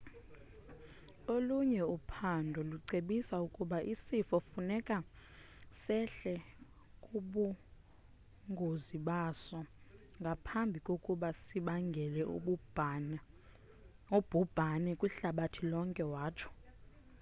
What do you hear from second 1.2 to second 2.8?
olunye uphando